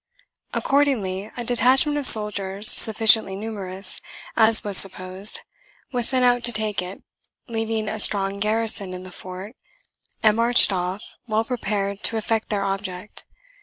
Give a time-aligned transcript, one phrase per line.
[0.55, 4.01] Accordingly a detachment of soldiers, sufficiently numerous,
[4.35, 5.41] as was supposed,
[5.93, 7.03] was sent out to take it,
[7.47, 9.55] leaving a strong garrison in the fort,
[10.23, 13.27] and marched off, well prepared to effect their object.